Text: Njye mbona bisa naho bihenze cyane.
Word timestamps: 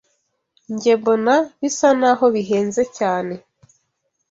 Njye 0.73 0.93
mbona 0.99 1.33
bisa 1.59 1.89
naho 1.99 2.25
bihenze 2.33 2.83
cyane. 2.97 3.35